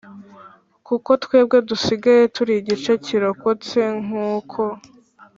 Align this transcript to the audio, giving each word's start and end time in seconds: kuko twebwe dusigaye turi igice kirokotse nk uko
kuko 0.87 1.09
twebwe 1.23 1.57
dusigaye 1.69 2.23
turi 2.35 2.53
igice 2.61 2.91
kirokotse 3.05 3.79
nk 4.03 4.09
uko 4.33 4.61